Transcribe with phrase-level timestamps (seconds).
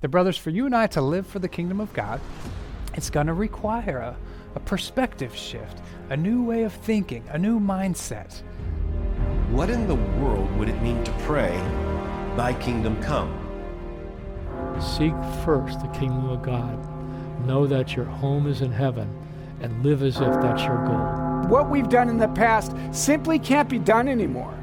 [0.00, 2.20] The brothers, for you and I to live for the kingdom of God,
[2.94, 4.16] it's going to require a,
[4.54, 8.42] a perspective shift, a new way of thinking, a new mindset.
[9.50, 11.56] What in the world would it mean to pray,
[12.36, 13.34] Thy kingdom come?
[14.80, 15.14] Seek
[15.44, 16.78] first the kingdom of God.
[17.44, 19.12] Know that your home is in heaven
[19.60, 21.50] and live as if that's your goal.
[21.50, 24.54] What we've done in the past simply can't be done anymore.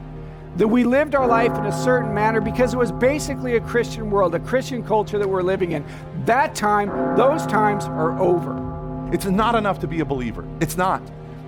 [0.58, 4.10] That we lived our life in a certain manner because it was basically a Christian
[4.10, 5.86] world, a Christian culture that we're living in.
[6.26, 6.88] That time,
[7.18, 8.76] those times are over.
[9.14, 10.48] It's not enough to be a believer.
[10.62, 11.02] It's not.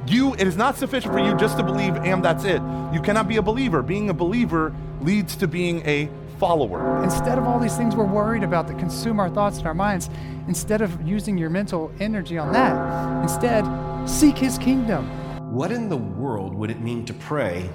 [0.07, 2.61] You, it is not sufficient for you just to believe and that's it.
[2.93, 3.81] You cannot be a believer.
[3.81, 7.03] Being a believer leads to being a follower.
[7.03, 10.09] Instead of all these things we're worried about that consume our thoughts and our minds,
[10.47, 13.65] instead of using your mental energy on that, instead,
[14.07, 15.05] seek His kingdom.
[15.51, 17.69] What in the world would it mean to pray,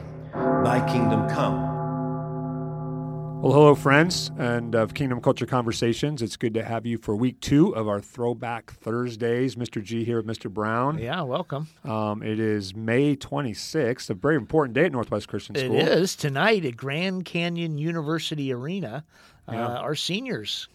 [0.64, 1.70] Thy kingdom come?
[3.42, 6.22] Well, hello, friends, and of Kingdom Culture Conversations.
[6.22, 9.56] It's good to have you for week two of our Throwback Thursdays.
[9.56, 9.82] Mr.
[9.82, 10.48] G here with Mr.
[10.48, 10.98] Brown.
[10.98, 11.66] Yeah, welcome.
[11.84, 15.74] Um, it is May 26th, a very important day at Northwest Christian School.
[15.74, 19.04] It is tonight at Grand Canyon University Arena.
[19.50, 19.66] Yeah.
[19.66, 20.69] Uh, our seniors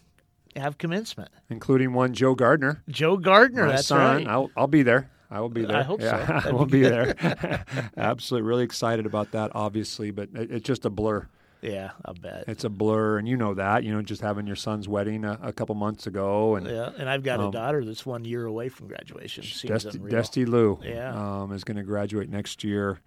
[0.54, 2.82] have commencement, including one Joe Gardner.
[2.90, 4.16] Joe Gardner, My that's son.
[4.18, 4.28] right.
[4.28, 5.08] I'll, I'll be there.
[5.30, 5.76] I will be there.
[5.80, 6.42] I hope so.
[6.44, 7.14] I will be there.
[7.96, 9.52] Absolutely, really excited about that.
[9.54, 11.28] Obviously, but it, it's just a blur.
[11.60, 12.44] Yeah, I bet.
[12.46, 13.82] It's a blur, and you know that.
[13.82, 17.10] You know, just having your son's wedding a, a couple months ago, and yeah, and
[17.10, 19.42] I've got a um, daughter that's one year away from graduation.
[19.42, 20.10] Seems unreal.
[20.10, 21.14] Dusty Lou Yeah.
[21.14, 23.00] um, is going to graduate next year.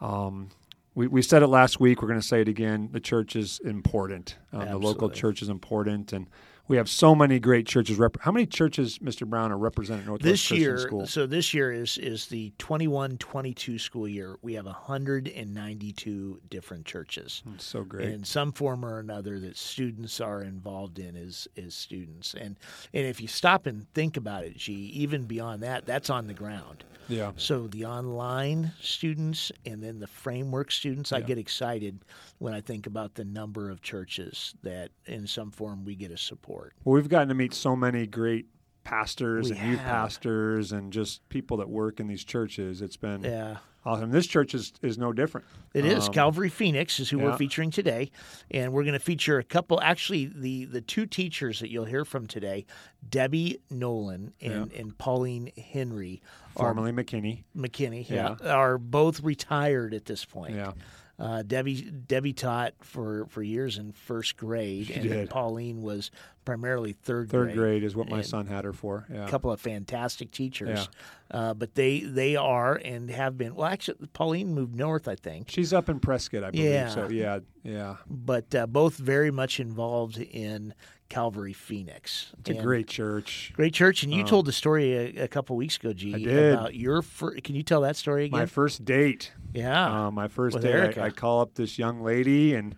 [0.00, 0.48] Um,
[0.94, 2.00] we, we said it last week.
[2.02, 2.88] We're going to say it again.
[2.92, 4.36] The church is important.
[4.52, 6.28] Um, the local church is important, and
[6.68, 7.98] we have so many great churches.
[7.98, 9.26] Rep- How many churches, Mr.
[9.26, 11.06] Brown, are represented Northwest this Christian year, School?
[11.06, 14.36] so this year is is the 21-22 school year.
[14.42, 17.42] We have 192 different churches.
[17.54, 18.08] It's so great.
[18.08, 22.34] in some form or another that students are involved in as as students.
[22.34, 22.56] And
[22.94, 26.34] and if you stop and think about it, G, even beyond that, that's on the
[26.34, 26.84] ground.
[27.08, 27.32] Yeah.
[27.36, 32.04] So the online students and then the framework students, I get excited
[32.38, 36.16] when I think about the number of churches that in some form we get to
[36.16, 36.51] support.
[36.84, 38.46] Well, we've gotten to meet so many great
[38.84, 42.82] pastors We and youth pastors and just people that work in these churches.
[42.82, 43.58] It's been Yeah.
[43.86, 44.10] awesome.
[44.10, 45.46] This church is, is no different.
[45.72, 47.26] It is Um, Calvary Phoenix is who yeah.
[47.26, 48.10] we're featuring today,
[48.50, 49.80] and we're going to feature a couple.
[49.80, 52.66] Actually, the the two teachers that you'll hear from today,
[53.08, 56.20] Debbie Nolan and, and Pauline Henry,
[56.56, 57.44] are Formerly McKinney.
[57.56, 58.34] McKinney, Yeah.
[58.42, 60.56] yeah, are both retired at this point.
[60.56, 60.72] Yeah.
[61.18, 65.30] Uh, Debbie Debbie taught for, for years in first grade, She and.
[65.30, 66.10] Pauline was
[66.44, 67.56] primarily third Third grade.
[67.56, 69.06] grade is what my son had her for.
[69.12, 69.26] Yeah.
[69.26, 70.88] A couple of fantastic teachers,
[71.30, 73.54] uh, but they they are and have been.
[73.54, 75.50] Well, actually, Pauline moved north, I think.
[75.50, 76.70] She's up in Prescott, I believe.
[76.70, 76.88] Yeah.
[76.88, 77.96] So yeah, yeah.
[78.08, 80.74] but uh, both very much involved in
[81.12, 82.32] Calvary Phoenix.
[82.38, 83.52] It's a great church.
[83.54, 84.02] great church.
[84.02, 86.54] And you Um, told the story a, a couple weeks ago, G, I did.
[86.54, 87.02] about your.
[87.02, 88.38] Fir- Can you tell that story again?
[88.38, 89.32] My first date.
[89.52, 92.74] yeah, Uh, my first with date, I, I call up this young lady and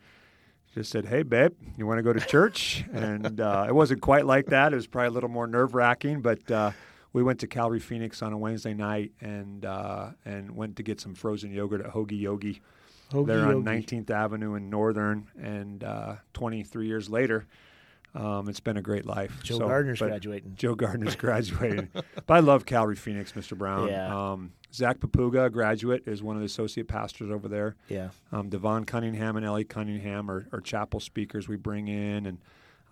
[0.74, 4.26] just said, "Hey, babe, you want to go to church?" and uh, it wasn't quite
[4.26, 4.72] like that.
[4.72, 6.72] It was probably a little more nerve wracking, but uh,
[7.12, 11.00] we went to Calvary Phoenix on a Wednesday night and uh, and went to get
[11.00, 12.60] some frozen yogurt at Hoagie Yogi.
[13.12, 13.82] Hoagie there on Yogi.
[14.00, 17.46] 19th Avenue in Northern, and uh, 23 years later,
[18.14, 19.40] um, it's been a great life.
[19.42, 20.54] Joe So- Gardner's graduating.
[20.56, 21.88] Joe Gardner's graduating.
[21.92, 23.56] but I love Calvary Phoenix, Mr.
[23.56, 23.88] Brown.
[23.88, 24.32] Yeah.
[24.32, 27.76] Um, Zach Papuga, graduate, is one of the associate pastors over there.
[27.88, 28.08] Yeah.
[28.32, 32.38] Um, Devon Cunningham and Ellie Cunningham are, are chapel speakers we bring in, and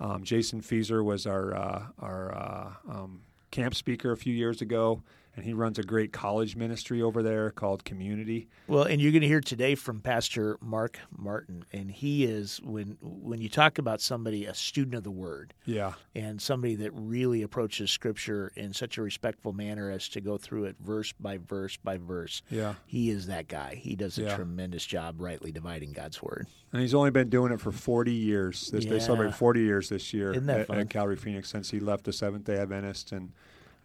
[0.00, 5.02] um, Jason Fieser was our uh, our uh, um, camp speaker a few years ago,
[5.34, 8.48] and he runs a great college ministry over there called Community.
[8.68, 12.96] Well, and you're going to hear today from Pastor Mark Martin, and he is when
[13.00, 17.42] when you talk about somebody a student of the Word, Yeah, and somebody that really
[17.42, 21.76] approaches Scripture in such a respectful manner as to go through it verse by verse
[21.78, 22.42] by verse.
[22.50, 22.74] yeah.
[22.86, 23.74] He is that guy.
[23.76, 24.36] He does a Yeah.
[24.36, 26.46] tremendous job rightly dividing God's word.
[26.72, 28.70] And he's only been doing it for 40 years.
[28.70, 32.12] This, They celebrate 40 years this year at, at Calvary Phoenix since he left the
[32.12, 33.32] Seventh Day Adventist, and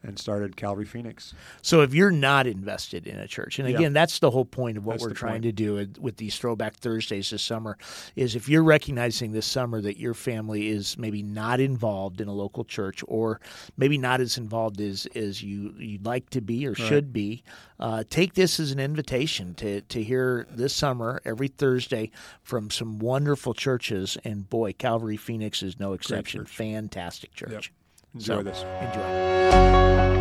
[0.04, 1.34] and started Calvary Phoenix.
[1.62, 3.76] So if you're not invested in a church, and Yeah.
[3.78, 5.44] again, that's the whole point of what That's we're trying point.
[5.44, 7.78] to do with- these Throwback Thursdays this summer,
[8.16, 12.34] is if you're recognizing this summer that your family is maybe not involved in a
[12.34, 13.40] local church, or
[13.76, 17.44] maybe not as involved as as you you'd like to be or should be,
[17.80, 22.12] uh, take this as an invitation to to hear this summer every Thursday
[22.42, 24.18] from some wonderful churches.
[24.24, 26.46] And boy, Calvary Phoenix is no exception.
[26.46, 27.72] Fantastic church.
[28.13, 28.63] Enjoy So, this.
[28.81, 30.18] Enjoy.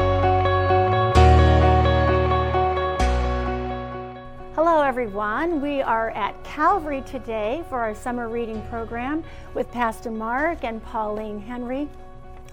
[4.55, 5.61] Hello, everyone.
[5.61, 9.23] We are at Calvary today for our summer reading program
[9.55, 11.89] with Pastor Mark and Pauline Henry.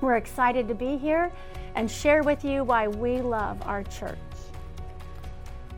[0.02, 1.32] We're excited to be here
[1.76, 4.18] and share with you why we love our church.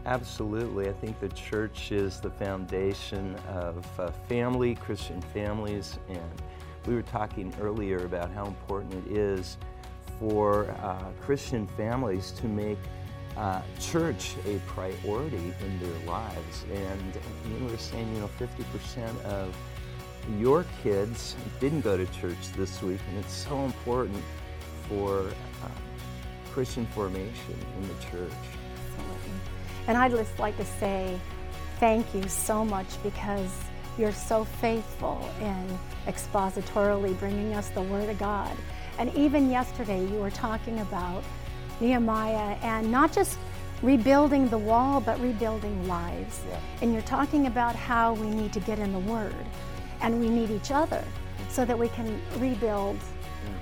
[0.05, 0.89] Absolutely.
[0.89, 5.97] I think the church is the foundation of uh, family, Christian families.
[6.09, 6.41] And
[6.87, 9.57] we were talking earlier about how important it is
[10.19, 12.77] for uh, Christian families to make
[13.37, 16.65] uh, church a priority in their lives.
[16.71, 17.19] And
[17.59, 19.55] you were saying, you know, 50% of
[20.39, 24.23] your kids didn't go to church this week, and it's so important
[24.87, 25.71] for um,
[26.51, 28.31] Christian formation in the church.
[29.87, 31.19] And I'd just like to say
[31.79, 33.51] thank you so much because
[33.97, 38.55] you're so faithful in expositorily bringing us the Word of God.
[38.97, 41.23] And even yesterday, you were talking about
[41.79, 43.37] Nehemiah and not just
[43.81, 46.41] rebuilding the wall, but rebuilding lives.
[46.47, 46.59] Yeah.
[46.81, 49.35] And you're talking about how we need to get in the Word
[50.01, 51.03] and we need each other
[51.49, 52.97] so that we can rebuild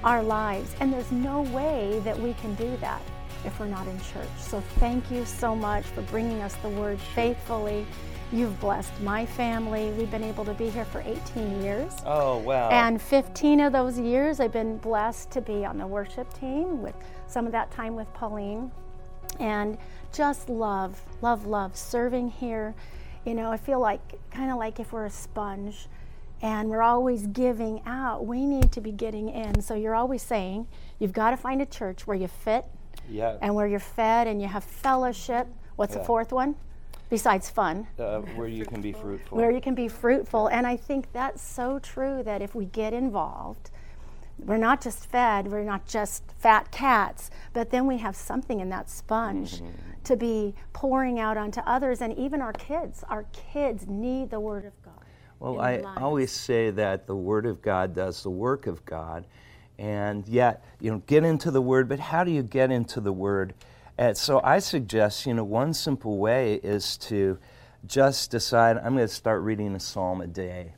[0.03, 0.75] our lives.
[0.79, 3.01] And there's no way that we can do that
[3.45, 4.29] if we're not in church.
[4.37, 7.85] So thank you so much for bringing us the Word faithfully.
[8.33, 9.91] You've blessed my family.
[9.91, 11.93] We've been able to be here for 18 years.
[12.03, 12.67] Oh, wow.
[12.69, 16.95] And 15 of those years, I've been blessed to be on the worship team with
[17.27, 18.71] some of that time with Pauline.
[19.39, 19.77] And
[20.11, 22.73] just love, love, love serving here.
[23.23, 24.01] You know, I feel like
[24.31, 25.87] kind of like if we're a sponge
[26.41, 29.61] and we're always giving out, we need to be getting in.
[29.61, 32.65] So you're always saying you've got to find a church where you fit
[33.07, 33.37] yeah.
[33.43, 35.47] and where you're fed and you have fellowship.
[35.75, 36.55] What's the fourth one?
[37.13, 39.37] Besides fun uh, where you can be fruitful.
[39.37, 40.47] where you can be fruitful.
[40.47, 43.69] And I think that's so true that if we get involved,
[44.39, 48.69] we're not just fed, we're not just fat cats, but then we have something in
[48.69, 49.67] that sponge Mm-hmm.
[50.05, 53.03] to be pouring out onto others and even our kids.
[53.09, 55.05] Our kids need the Word of God.
[55.39, 59.23] well, I always say that the Word of God does the work of God,
[59.77, 61.87] and yet you know get into the Word.
[61.87, 63.53] But how do you get into the Word?
[63.97, 67.37] And so I suggest you know one simple way is to
[67.85, 70.73] just decide I'm going to start reading a psalm a day.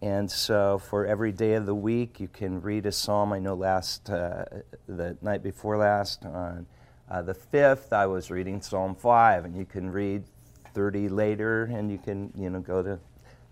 [0.00, 3.32] And so, for every day of the week, you can read a psalm.
[3.32, 4.44] I know last, uh,
[4.86, 6.66] the night before last, on
[7.10, 10.22] uh, the 5th, I was reading Psalm 5, and you can read
[10.72, 13.00] 30 later, and you can, you know, go to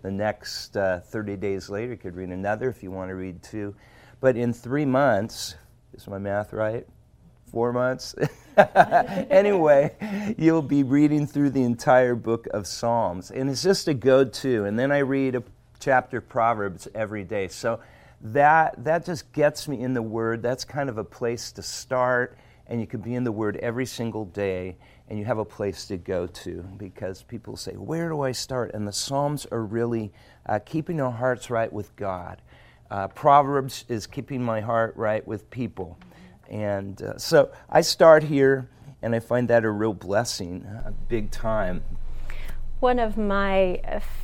[0.03, 1.93] the next uh, 30 days later.
[1.93, 3.75] You could read another if you want to read two.
[4.21, 5.57] But in three months,
[5.95, 6.87] is my math right?
[7.51, 8.15] Four months?
[9.31, 9.93] anyway,
[10.39, 13.31] you'll be reading through the entire book of Psalms.
[13.31, 14.65] And it's just a go to.
[14.65, 15.43] And then I read a
[15.79, 17.49] chapter of Proverbs every day.
[17.49, 17.81] So
[18.23, 20.43] that, that just gets me in the Word.
[20.43, 22.39] That's kind of a place to start.
[22.67, 24.77] And you can be in the Word every single day.
[25.09, 28.73] And you have a place to go to because people say, Where do I start?
[28.75, 30.13] And the Psalms are really
[30.47, 32.41] uh, keeping our hearts right with God.
[32.91, 35.99] Uh, Proverbs is keeping my heart right with people.
[36.51, 38.69] And uh, so I start here,
[39.03, 41.83] and I find that a real blessing, uh, big time.
[42.81, 43.81] One of my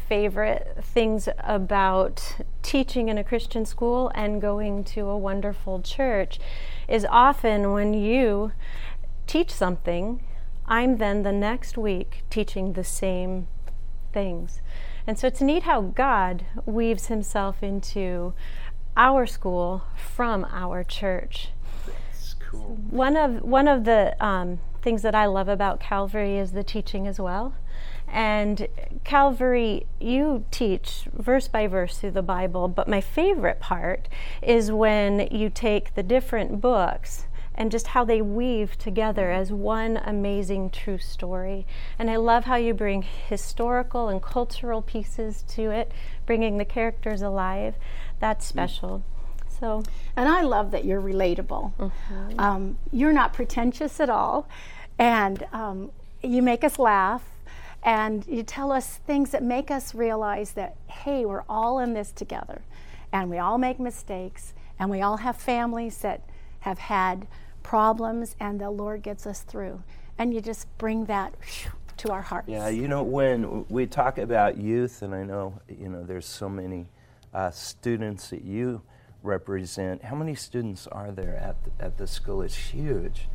[0.08, 6.38] favorite things about teaching in a Christian school and going to a wonderful church
[6.86, 8.52] is often when you
[9.26, 10.22] teach something,
[10.66, 13.48] I'm then the next week teaching the same
[14.12, 14.60] things.
[15.06, 18.34] And so it's neat how God weaves himself into
[18.96, 21.48] our school from our church.
[22.52, 22.78] Cool.
[22.90, 27.06] One of one of the um, things that I love about Calvary is the teaching
[27.08, 27.54] as well.
[28.06, 28.68] And
[29.04, 34.06] Calvary, you teach verse by verse through the Bible, but my favorite part
[34.42, 39.96] is when you take the different books and just how they weave together as one
[40.04, 41.66] amazing true story.
[41.98, 45.90] And I love how you bring historical and cultural pieces to it,
[46.26, 47.76] bringing the characters alive.
[48.20, 49.04] That's special.
[49.62, 49.84] So,
[50.16, 51.70] And I love that you're relatable.
[52.36, 54.48] Um, you're not pretentious at all.
[54.98, 57.22] And um, you make us laugh.
[57.84, 62.10] And you tell us things that make us realize that, hey, we're all in this
[62.10, 62.62] together.
[63.12, 64.52] And we all make mistakes.
[64.80, 66.22] And we all have families that
[66.60, 67.28] have had
[67.62, 69.80] problems, and the Lord gets us through.
[70.18, 71.34] And you just bring that
[71.98, 72.48] to our hearts.
[72.48, 76.48] Yeah, you know, when we talk about youth, and I know, you know, there's so
[76.48, 76.86] many
[77.32, 78.82] uh, students that you
[79.22, 80.04] represent.
[80.04, 82.42] How many students are there at the, at the school?
[82.42, 83.28] It's huge.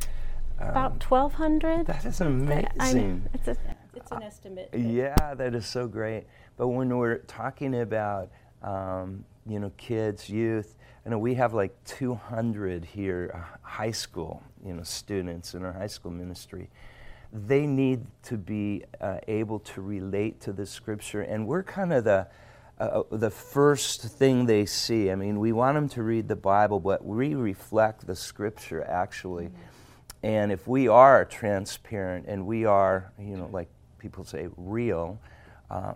[0.58, 1.86] About 1,200.
[1.86, 3.28] That is amazing.
[3.32, 3.56] It's, a,
[3.94, 4.70] it's an estimate.
[4.72, 6.24] Yeah, that is so great.
[6.56, 8.30] But when we're talking about,
[8.62, 10.74] um, you know, kids, youth,
[11.06, 15.72] I know we have like 200 here, uh, high school, you know, students in our
[15.72, 16.68] high school ministry.
[17.32, 22.04] They need to be uh, able to relate to the scripture, and we're kind of
[22.04, 22.26] the
[22.78, 25.10] uh, the first thing they see.
[25.10, 29.46] I mean, we want them to read the Bible, but we reflect the scripture actually.
[29.46, 29.62] Mm-hmm.
[30.22, 33.68] And if we are transparent and we are, you know, like
[33.98, 35.18] people say, real,
[35.70, 35.92] uh,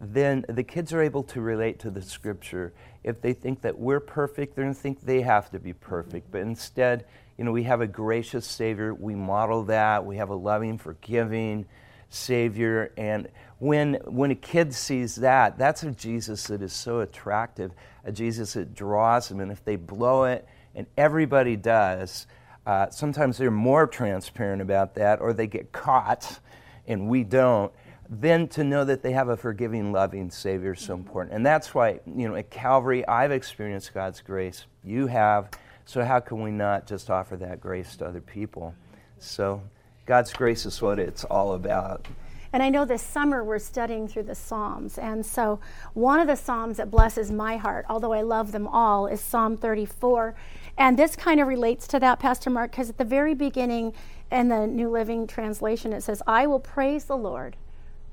[0.00, 2.72] then the kids are able to relate to the scripture.
[3.04, 6.30] If they think that we're perfect, they're going to think they have to be perfect.
[6.30, 7.06] But instead,
[7.38, 8.94] you know, we have a gracious Savior.
[8.94, 10.04] We model that.
[10.04, 11.66] We have a loving, forgiving
[12.14, 12.92] Savior.
[12.96, 13.28] And
[13.58, 17.72] when, when a kid sees that, that's a Jesus that is so attractive,
[18.04, 19.40] a Jesus that draws them.
[19.40, 22.26] And if they blow it, and everybody does,
[22.66, 26.40] uh, sometimes they're more transparent about that, or they get caught
[26.86, 27.72] and we don't
[28.20, 31.34] then to know that they have a forgiving, loving Savior is so important.
[31.34, 34.66] And that's why, you know, at Calvary, I've experienced God's grace.
[34.84, 35.48] You have.
[35.86, 38.74] So how can we not just offer that grace to other people?
[39.18, 39.62] So
[40.04, 42.06] God's grace is what it's all about.
[42.52, 44.98] And I know this summer we're studying through the Psalms.
[44.98, 45.58] And so
[45.94, 49.56] one of the Psalms that blesses my heart, although I love them all, is Psalm
[49.56, 50.34] 34.
[50.76, 53.94] And this kind of relates to that, Pastor Mark, because at the very beginning
[54.30, 57.56] in the New Living Translation, it says, I will praise the Lord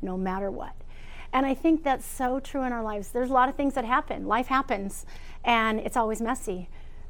[0.02, 0.74] no matter what.
[1.34, 3.10] And I think that's so true in our lives.
[3.10, 4.26] There's a lot of things that happen.
[4.26, 5.06] Life happens,
[5.44, 6.70] and it's always messy.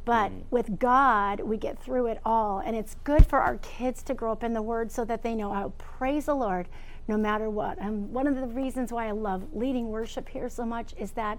[0.09, 0.41] But mm.
[0.49, 2.63] with God, we get through it all.
[2.65, 5.35] And it's good for our kids to grow up in the Word so that they
[5.35, 6.67] know how to praise the Lord
[7.07, 7.77] no matter what.
[7.77, 11.37] And one of the reasons why I love leading worship here so much is that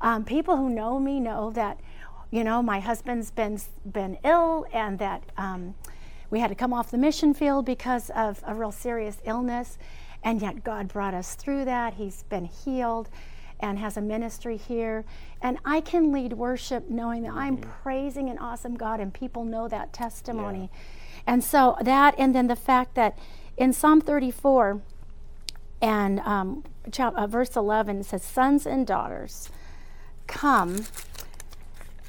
[0.00, 1.80] um, people who know me know that,
[2.30, 5.74] you know, my husband's been, been ill and that um,
[6.30, 9.76] we had to come off the mission field because of a real serious illness.
[10.22, 11.94] And yet God brought us through that.
[11.94, 13.10] He's been healed
[13.60, 15.04] and has a ministry here.
[15.42, 17.70] And I can lead worship knowing that I'm mm-hmm.
[17.82, 20.70] praising an awesome God and people know that testimony.
[20.72, 20.78] Yeah.
[21.26, 23.18] And so that, and then the fact that
[23.56, 24.80] in Psalm 34
[25.80, 26.64] and um,
[26.98, 29.50] uh, verse 11 it says, Sons and daughters,
[30.26, 30.84] come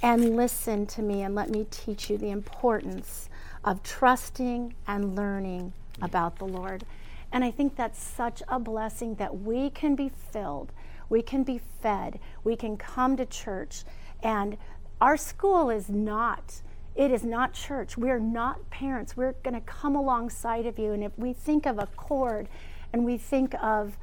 [0.01, 3.29] and listen to me and let me teach you the importance
[3.63, 6.85] of trusting and learning about the Lord.
[7.31, 10.71] And I think that's such a blessing that we can be filled,
[11.09, 13.83] we can be fed, we can come to church.
[14.23, 14.57] And
[15.01, 16.61] our school is not,
[16.95, 17.97] it is not church.
[17.97, 19.17] We're not parents.
[19.17, 20.93] We're going to come alongside of you.
[20.93, 22.47] And if we think of a cord
[22.93, 23.97] and we think of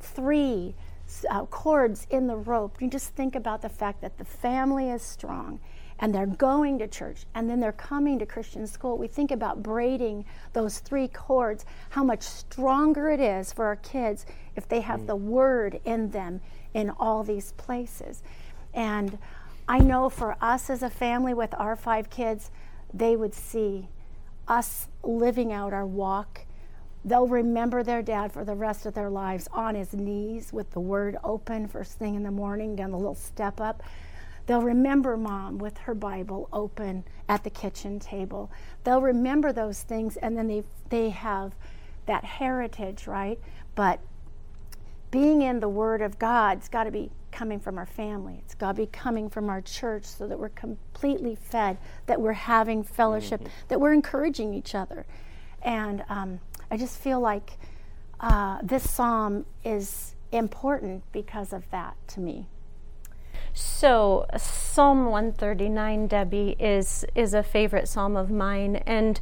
[0.00, 0.74] three
[1.30, 5.02] uh, cords in the rope, you just think about the fact that the family is
[5.02, 5.60] strong
[5.98, 9.62] and they're going to church and then they're coming to Christian school, we think about
[9.62, 14.26] braiding those three cords, how much stronger it is for our kids
[14.56, 15.06] if they have mm.
[15.06, 16.40] the word in them
[16.74, 18.22] in all these places.
[18.74, 19.18] And
[19.68, 22.50] I know for us as a family with our five kids,
[22.92, 23.88] they would see
[24.46, 26.42] us living out our walk.
[27.04, 30.80] They'll remember their dad for the rest of their lives on his knees with the
[30.80, 33.82] word open first thing in the morning, down the little step up.
[34.46, 38.50] They'll remember mom with her Bible open at the kitchen table.
[38.84, 41.54] They'll remember those things and then they they have
[42.06, 43.40] that heritage, right?
[43.74, 44.00] But
[45.10, 48.40] being in the Word of God's got to be coming from our family.
[48.44, 51.76] It's got to be coming from our church so that we're completely fed,
[52.06, 53.52] that we're having fellowship, mm-hmm.
[53.68, 55.04] that we're encouraging each other.
[55.62, 57.58] And um, I just feel like
[58.20, 62.48] uh, this psalm is important because of that to me.
[63.58, 69.18] So Psalm 139, Debbie, is is a favorite psalm of mine, and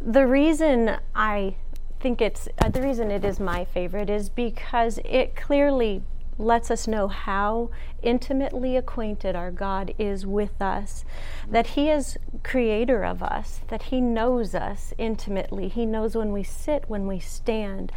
[0.00, 1.56] the reason I
[1.98, 6.04] think it's uh, the reason it is my favorite is because it clearly
[6.38, 7.70] lets us know how
[8.04, 11.04] intimately acquainted our God is with us,
[11.50, 15.66] that He is creator of us, that He knows us intimately.
[15.66, 17.90] He knows when we sit, when we stand.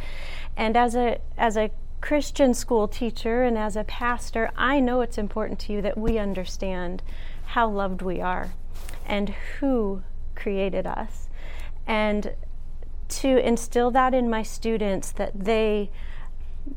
[0.56, 5.18] And as a as a Christian school teacher and as a pastor, I know it's
[5.18, 7.02] important to you that we understand
[7.46, 8.52] how loved we are
[9.06, 10.02] and who
[10.34, 11.28] created us.
[11.86, 12.34] And
[13.08, 15.90] to instill that in my students that they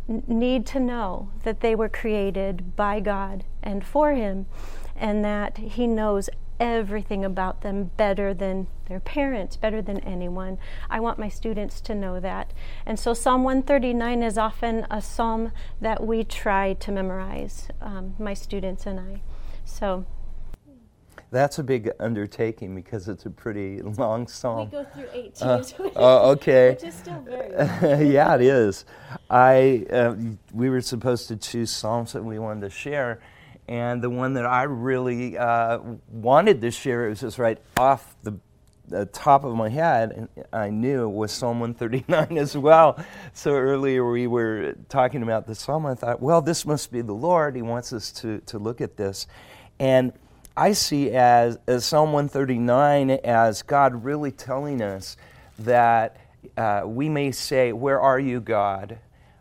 [0.07, 4.45] need to know that they were created by God and for Him,
[4.95, 10.57] and that He knows everything about them better than their parents, better than anyone.
[10.89, 12.53] I want my students to know that.
[12.85, 18.33] And so Psalm 139 is often a psalm that we try to memorize, um, my
[18.33, 19.21] students and I.
[19.65, 20.05] So
[21.31, 24.69] that's a big undertaking because it's a pretty long psalm.
[24.71, 25.47] We go through 18.
[25.47, 25.63] Uh,
[25.95, 26.71] uh, okay.
[26.71, 27.49] Which is still very
[28.11, 28.85] yeah, it is.
[29.29, 30.15] I uh,
[30.53, 33.19] we were supposed to choose psalms that we wanted to share,
[33.69, 38.15] and the one that I really uh, wanted to share it was just right off
[38.23, 38.37] the
[38.87, 42.97] the top of my head, and I knew was Psalm 139 as well.
[43.33, 45.85] So earlier we were talking about the psalm.
[45.85, 47.55] I thought, well, this must be the Lord.
[47.55, 49.27] He wants us to to look at this,
[49.79, 50.11] and
[50.59, 55.15] I see as, as Psalm 139 as God really telling us
[55.59, 56.17] that
[56.57, 58.99] uh, we may say, Where are you, God?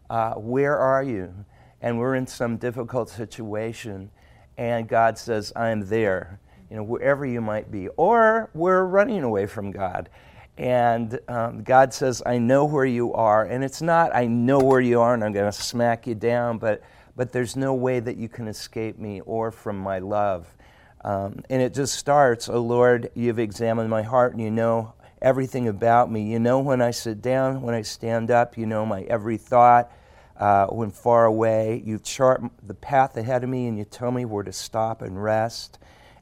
[0.09, 1.35] Uh, where are you?
[1.81, 4.11] And we're in some difficult situation,
[4.59, 7.89] and God says, I am there, you know, wherever you might be.
[7.91, 10.11] Or we're running away from God.
[10.59, 13.45] And um, God says, I know where you are.
[13.45, 16.59] And it's not, I know where you are and I'm going to smack you down,
[16.59, 16.83] but,
[17.15, 20.53] but there's no way that you can escape me or from my love.
[21.05, 25.69] Um, and it just starts, Oh Lord, you've examined my heart and you know everything
[25.69, 26.23] about me.
[26.23, 29.93] You know when I sit down, when I stand up, you know my every thought.
[30.39, 34.25] Uh, when far away, you chart the path ahead of me and you tell me
[34.25, 35.79] where to stop and rest.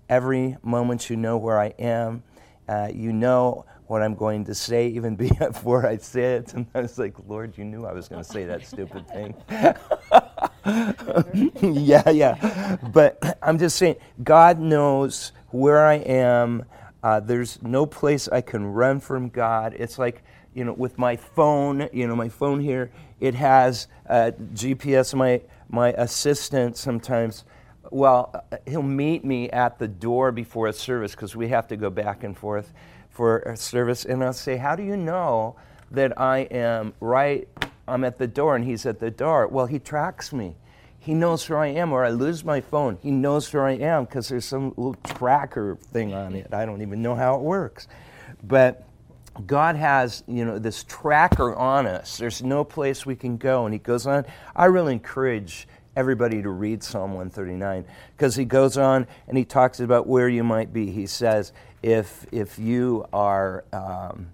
[0.08, 2.23] Every moment you know where I am.
[2.66, 6.54] Uh, you know what I'm going to say even before I say it.
[6.54, 9.35] And I was like, Lord, you knew I was going to say that stupid thing.
[11.85, 12.76] yeah, yeah.
[12.92, 16.64] But I'm just saying, God knows where I am.
[17.02, 19.75] Uh, there's no place I can run from God.
[19.78, 20.23] It's like,
[20.54, 25.14] you know, with my phone, you know, my phone here, it has uh, GPS.
[25.14, 27.44] My, my assistant sometimes,
[27.90, 31.90] well, he'll meet me at the door before a service because we have to go
[31.90, 32.73] back and forth
[33.11, 34.04] for a service.
[34.04, 35.56] And I'll say, How do you know
[35.90, 37.49] that I am right
[37.88, 39.46] I'm at the door and he's at the door.
[39.46, 40.56] Well, he tracks me.
[40.99, 42.99] He knows where I am, or I lose my phone.
[43.00, 46.52] He knows where I am because there's some little tracker thing on it.
[46.52, 47.87] I don't even know how it works.
[48.42, 48.86] But
[49.47, 52.16] God has, you know, this tracker on us.
[52.16, 53.64] There's no place we can go.
[53.64, 54.25] And he goes on.
[54.55, 57.85] I really encourage everybody to read Psalm 139
[58.16, 60.90] because he goes on and he talks about where you might be.
[60.90, 63.64] He says, if, if you are.
[63.72, 64.29] Um,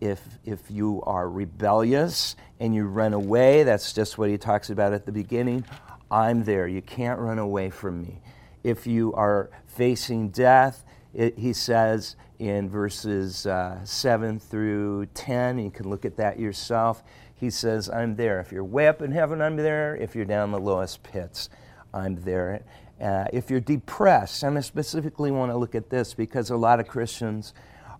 [0.00, 4.92] if, if you are rebellious and you run away, that's just what he talks about
[4.92, 5.64] at the beginning.
[6.10, 6.68] I'm there.
[6.68, 8.20] You can't run away from me.
[8.62, 15.70] If you are facing death, it, he says in verses uh, 7 through 10, you
[15.70, 17.02] can look at that yourself.
[17.34, 18.40] He says, I'm there.
[18.40, 19.96] If you're way up in heaven, I'm there.
[19.96, 21.48] If you're down the lowest pits,
[21.92, 22.64] I'm there.
[23.00, 26.80] Uh, if you're depressed, and I specifically want to look at this because a lot
[26.80, 27.52] of Christians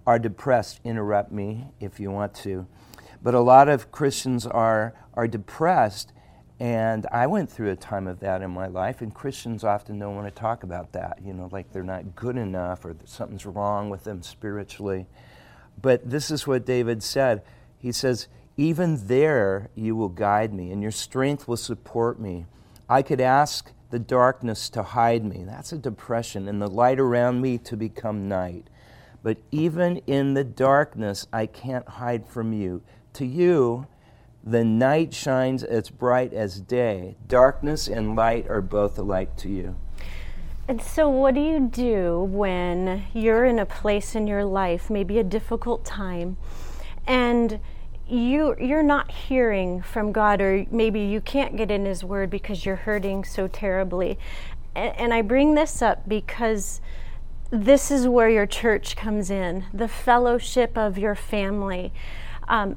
[0.06, 2.66] are depressed, interrupt me if you want to.
[3.22, 6.12] But a lot of Christians are, are depressed,
[6.60, 10.14] and I went through a time of that in my life, and Christians often don't
[10.14, 13.90] want to talk about that, you know, like they're not good enough or something's wrong
[13.90, 15.06] with them spiritually.
[15.80, 17.42] But this is what David said.
[17.76, 22.46] He says, Even there you will guide me, and your strength will support me.
[22.88, 25.42] I could ask the darkness to hide me.
[25.44, 28.68] That's a depression, and the light around me to become night.
[29.24, 32.82] But even in the darkness, I can't hide from you.
[33.14, 33.86] To you,
[34.46, 37.16] the night shines as bright as day.
[37.26, 39.76] Darkness and light are both alike to you.
[40.68, 45.18] And so, what do you do when you're in a place in your life, maybe
[45.18, 46.36] a difficult time,
[47.06, 47.60] and
[48.06, 52.64] you you're not hearing from God, or maybe you can't get in His Word because
[52.64, 54.18] you're hurting so terribly?
[54.74, 56.80] And, and I bring this up because
[57.50, 61.92] this is where your church comes in the fellowship of your family.
[62.48, 62.76] Um,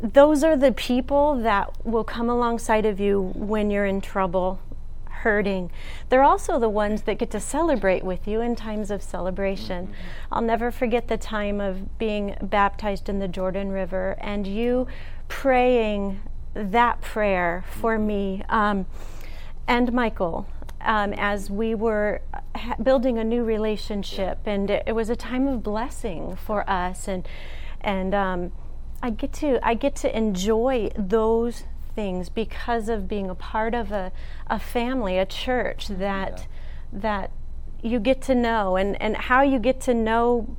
[0.00, 4.60] those are the people that will come alongside of you when you're in trouble,
[5.08, 5.70] hurting.
[6.08, 9.86] They're also the ones that get to celebrate with you in times of celebration.
[9.86, 9.94] Mm-hmm.
[10.32, 14.86] I'll never forget the time of being baptized in the Jordan River and you
[15.28, 16.20] praying
[16.54, 18.86] that prayer for me um,
[19.68, 20.48] and Michael
[20.80, 22.22] um, as we were
[22.54, 27.06] ha- building a new relationship, and it, it, was a time of blessing for us.
[27.06, 27.28] And
[27.82, 28.52] and um,
[29.02, 33.92] I get to I get to enjoy those things because of being a part of
[33.92, 34.12] a,
[34.46, 36.44] a family, a church that yeah.
[36.92, 37.30] that
[37.82, 40.56] you get to know, and and how you get to know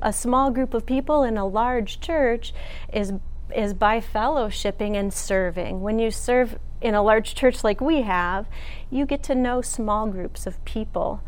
[0.00, 2.54] a small group of people in a large church
[2.92, 3.12] is
[3.54, 5.80] is by fellowshipping and serving.
[5.80, 8.46] When you serve in a large church like we have,
[8.90, 11.22] you get to know small groups of people.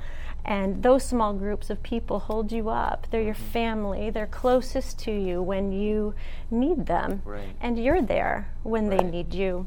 [0.44, 3.06] And those small groups of people hold you up.
[3.10, 3.52] They're your Mm-hmm.
[3.52, 4.10] family.
[4.10, 6.14] They're closest to you when you
[6.50, 7.22] need them.
[7.24, 7.54] Right.
[7.60, 9.66] And you're there when they need you.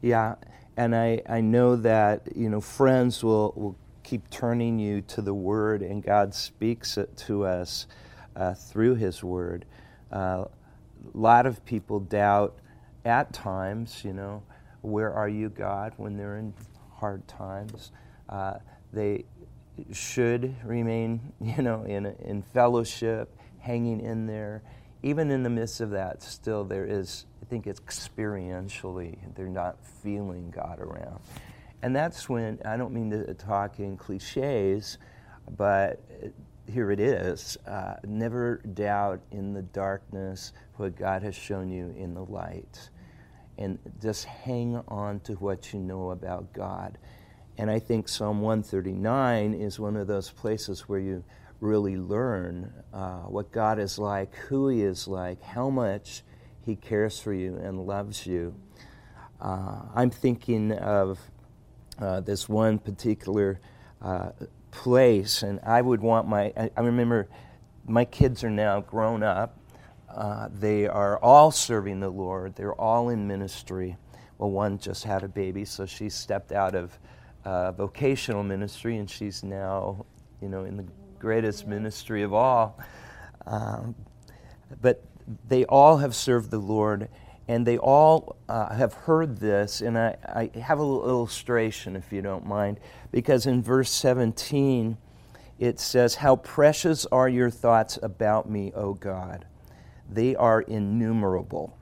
[0.00, 0.34] Yeah,
[0.76, 5.34] and I, I know that you know friends will, will keep turning you to the
[5.34, 7.86] Word, and God speaks it to us
[8.34, 9.64] uh, through His Word.
[10.10, 10.48] Uh, a
[11.14, 12.56] lot of people doubt
[13.04, 14.42] at times, you know,
[14.80, 16.54] where are you, God, when they're in
[16.96, 17.92] hard times.
[18.28, 18.54] Uh,
[18.92, 19.24] they
[19.92, 24.62] should remain, you know, in, in fellowship, hanging in there.
[25.02, 29.84] Even in the midst of that, still there is, I think it's experientially, they're not
[29.84, 31.20] feeling God around.
[31.82, 34.98] And that's when, I don't mean to talk in cliches,
[35.56, 36.00] but
[36.70, 37.56] here it is.
[37.66, 42.88] Uh, never doubt in the darkness what God has shown you in the light.
[43.58, 46.98] And just hang on to what you know about God.
[47.58, 51.22] And I think Psalm 139 is one of those places where you
[51.60, 56.22] really learn uh, what God is like, who He is like, how much
[56.64, 58.54] He cares for you and loves you.
[59.40, 61.18] Uh, I'm thinking of
[61.98, 63.60] uh, this one particular
[64.00, 64.30] uh,
[64.70, 67.28] place, and I would want my, I, I remember
[67.86, 69.58] my kids are now grown up.
[70.08, 73.96] Uh, they are all serving the Lord, they're all in ministry.
[74.38, 76.98] Well, one just had a baby, so she stepped out of
[77.44, 80.04] uh, vocational ministry, and she's now,
[80.40, 80.86] you know, in the
[81.18, 82.78] greatest ministry of all.
[83.46, 83.94] Um,
[84.80, 85.04] but
[85.48, 87.08] they all have served the Lord,
[87.48, 89.80] and they all uh, have heard this.
[89.80, 90.16] And I,
[90.54, 94.96] I have a little illustration, if you don't mind, because in verse 17
[95.58, 99.46] it says, How precious are your thoughts about me, O God!
[100.10, 101.78] They are innumerable.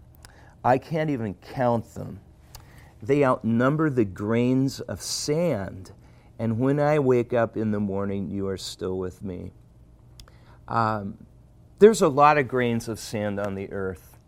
[0.63, 2.21] I can't even count them.
[3.03, 5.93] They outnumber the grains of sand.
[6.39, 9.53] And when I wake up in the morning, you are still with me.
[10.69, 11.19] Um,
[11.79, 14.19] there's a lot of grains of sand on the earth.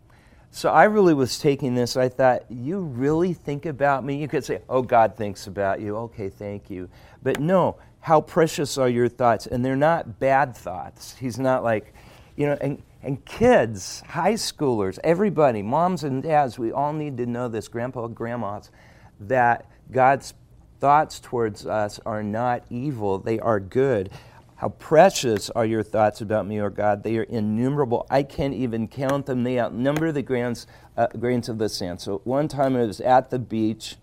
[0.51, 1.97] So I really was taking this.
[1.97, 4.17] I thought, you really think about me?
[4.17, 5.97] You could say, oh, God thinks about you.
[5.97, 6.89] Okay, thank you.
[7.23, 9.47] But no, how precious are your thoughts?
[9.47, 11.15] And they're not bad thoughts.
[11.17, 11.93] He's not like,
[12.35, 17.25] you know, and, and kids, high schoolers, everybody, moms and dads, we all need to
[17.25, 18.71] know this, grandpa, grandmas,
[19.19, 20.33] that God's
[20.79, 24.09] thoughts towards us are not evil, they are good.
[24.55, 27.03] How precious are your thoughts about me, O God?
[27.03, 28.07] They are innumerable.
[28.09, 29.43] I can't even count them.
[29.43, 31.99] They outnumber the grains, uh, grains of the sand.
[31.99, 33.97] So one time I was at the beach.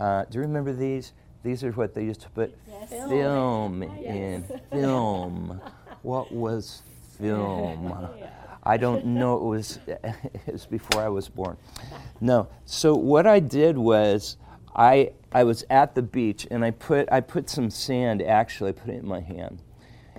[0.00, 1.12] Uh, do you remember these?
[1.42, 2.88] These are what they used to put Yes.
[2.88, 4.50] film Yes.
[4.50, 4.60] in.
[4.70, 5.60] Film.
[6.02, 6.82] What was
[7.20, 7.92] film?
[7.98, 8.26] Uh,
[8.64, 9.36] I don't know.
[9.36, 11.56] It was, it was before I was born.
[12.20, 12.48] No.
[12.66, 14.36] So what I did was
[14.76, 18.72] I, I was at the beach and I put, I put some sand, actually, I
[18.72, 19.62] put it in my hand.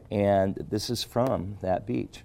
[0.09, 2.23] And this is from that beach.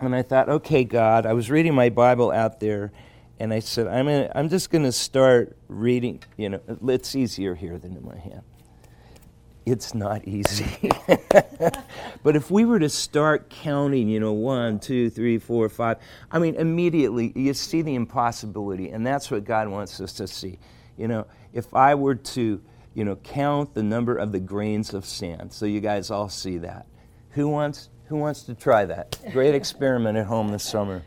[0.00, 2.92] And I thought, okay, God, I was reading my Bible out there,
[3.40, 6.22] and I said, I'm, gonna, I'm just going to start reading.
[6.36, 8.42] You know, it's easier here than in my hand.
[9.70, 10.90] It's not easy.
[12.22, 15.98] but if we were to start counting, you know, one, two, three, four, five,
[16.30, 20.58] I mean, immediately you see the impossibility, and that's what God wants us to see.
[20.96, 22.62] You know, if I were to,
[22.94, 26.56] you know, count the number of the grains of sand, so you guys all see
[26.58, 26.86] that.
[27.32, 29.18] Who wants, who wants to try that?
[29.32, 31.02] Great experiment at home this summer.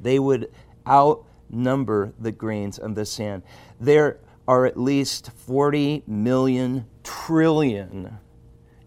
[0.00, 0.50] They would
[0.88, 3.42] outnumber the grains of the sand.
[3.78, 8.18] There are at least 40 million trillion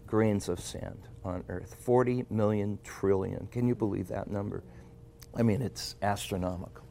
[0.06, 1.76] grains of sand on Earth.
[1.80, 3.48] 40 million trillion.
[3.50, 4.62] Can you believe that number?
[5.36, 6.84] I mean, it's astronomical.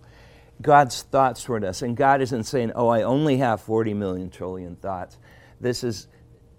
[0.61, 4.75] God's thoughts toward us, and God isn't saying, "Oh, I only have 40 million trillion
[4.75, 5.19] thoughts."
[5.59, 6.07] This is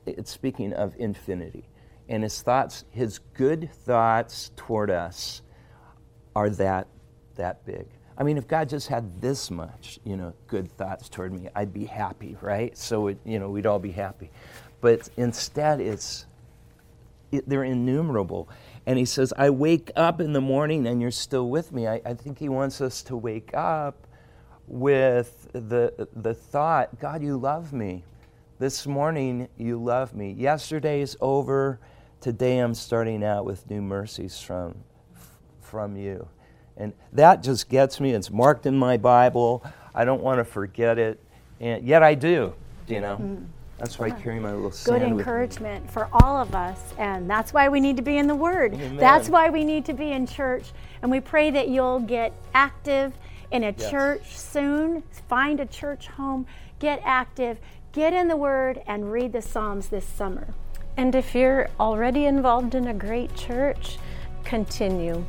[0.06, 1.68] it's speaking of infinity.
[2.08, 5.42] And his thoughts, his good thoughts toward us
[6.34, 6.88] are that
[7.36, 7.86] that big.
[8.18, 11.72] I mean, if God just had this much, you know, good thoughts toward me, I'd
[11.72, 12.76] be happy, right?
[12.76, 14.30] So, it, you know, we'd all be happy.
[14.80, 16.26] But instead, it's
[17.30, 18.48] it, they're innumerable.
[18.86, 21.86] And he says, I wake up in the morning and you're still with me.
[21.86, 24.06] I, I think he wants us to wake up
[24.66, 28.02] with the, the thought, God, you love me.
[28.58, 30.32] This morning, you love me.
[30.32, 31.78] Yesterday's over.
[32.20, 34.74] Today, I'm starting out with new mercies from,
[35.60, 36.26] from you.
[36.78, 38.12] And that just gets me.
[38.12, 39.62] It's marked in my Bible.
[39.94, 41.20] I don't want to forget it.
[41.60, 42.54] And yet I do,
[42.86, 43.16] you know.
[43.16, 43.46] Mm.
[43.78, 45.18] That's why I carry my little Good sand with me.
[45.18, 46.80] encouragement for all of us.
[46.98, 48.74] And that's why we need to be in the Word.
[48.74, 48.96] Amen.
[48.96, 50.72] That's why we need to be in church.
[51.02, 53.12] And we pray that you'll get active
[53.50, 53.90] in a Yes.
[53.90, 55.02] church soon.
[55.28, 56.46] Find a church home,
[56.80, 57.58] get active,
[57.92, 60.48] get in the Word, and read the Psalms this summer.
[60.96, 63.98] And if you're already involved in a great church,
[64.44, 65.24] continue.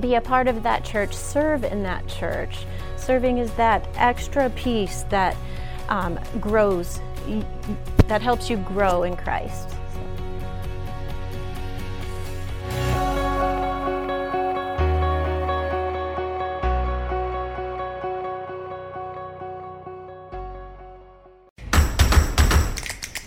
[0.00, 2.66] Be a part of that church, serve in that church.
[2.96, 5.36] Serving is that extra piece that
[5.88, 7.00] um, grows,
[8.08, 9.68] that helps you grow in Christ.